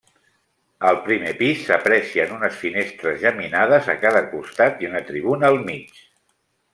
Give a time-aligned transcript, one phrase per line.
[0.91, 6.01] Al primer pis, s'aprecien unes finestres geminades a cada costat i una tribuna al mig.